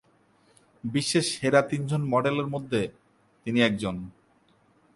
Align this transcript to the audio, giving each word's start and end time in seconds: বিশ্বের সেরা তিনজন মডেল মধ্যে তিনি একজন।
বিশ্বের 0.83 1.25
সেরা 1.31 1.61
তিনজন 1.61 2.01
মডেল 2.03 2.37
মধ্যে 2.45 2.81
তিনি 3.45 3.59
একজন। 3.61 3.95